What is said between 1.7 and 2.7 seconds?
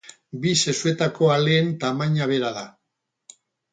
tamaina bera da.